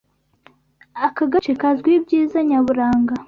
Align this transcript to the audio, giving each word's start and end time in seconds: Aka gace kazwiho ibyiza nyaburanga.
Aka 1.05 1.23
gace 1.31 1.51
kazwiho 1.61 1.97
ibyiza 1.99 2.37
nyaburanga. 2.47 3.13